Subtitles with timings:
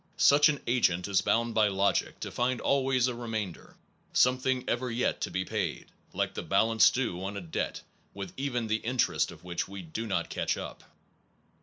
[0.17, 3.75] Such an agent is bound by logic to find always a remainder,
[4.13, 7.83] something ever yet to be paid, like the balance due on a debt
[8.15, 10.83] \vith even the interest of which we do not catch up.